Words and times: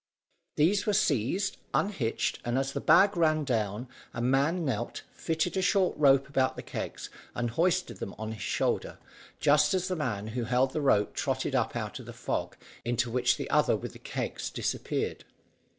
These 0.55 0.87
were 0.87 0.93
seized, 0.93 1.57
unhitched, 1.75 2.39
and 2.43 2.57
as 2.57 2.73
the 2.73 2.81
bag 2.81 3.15
ran 3.15 3.43
down, 3.43 3.87
a 4.15 4.19
man 4.19 4.65
knelt, 4.65 5.03
fitted 5.13 5.55
a 5.55 5.61
short 5.61 5.95
rope 5.95 6.27
about 6.27 6.55
the 6.55 6.63
kegs 6.63 7.11
and 7.35 7.51
hoisted 7.51 7.97
them 7.97 8.15
on 8.17 8.31
his 8.31 8.41
shoulder, 8.41 8.97
just 9.39 9.75
as 9.75 9.89
the 9.89 9.95
man 9.95 10.29
who 10.29 10.45
held 10.45 10.71
the 10.73 10.81
rope 10.81 11.13
trotted 11.13 11.53
up 11.53 11.75
out 11.75 11.99
of 11.99 12.07
the 12.07 12.13
fog 12.13 12.57
into 12.83 13.11
which 13.11 13.37
the 13.37 13.47
other 13.51 13.75
with 13.77 13.93
the 13.93 13.99
kegs 13.99 14.49
disappeared. 14.49 15.23